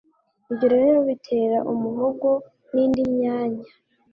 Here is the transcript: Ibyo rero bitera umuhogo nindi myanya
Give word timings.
Ibyo 0.49 0.67
rero 0.73 0.97
bitera 1.07 1.57
umuhogo 1.71 2.29
nindi 2.71 3.01
myanya 3.15 3.65